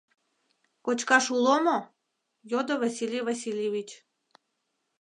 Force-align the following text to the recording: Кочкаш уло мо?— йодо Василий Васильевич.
Кочкаш 0.85 1.25
уло 1.35 1.55
мо?— 1.65 1.77
йодо 2.51 2.73
Василий 2.83 3.25
Васильевич. 3.27 3.89